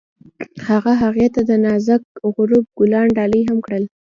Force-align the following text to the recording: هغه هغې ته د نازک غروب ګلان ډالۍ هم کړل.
هغه 0.67 0.93
هغې 1.01 1.27
ته 1.35 1.41
د 1.49 1.51
نازک 1.65 2.01
غروب 2.35 2.65
ګلان 2.77 3.07
ډالۍ 3.17 3.41
هم 3.49 3.57
کړل. 3.65 3.83